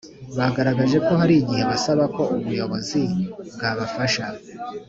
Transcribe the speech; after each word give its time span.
Bagaragaje 0.37 0.97
ko 1.05 1.11
hari 1.21 1.33
igihe 1.41 1.63
basaba 1.71 2.03
ko 2.15 2.23
ubuyobozi 2.37 3.01
bwabafasha 3.53 4.25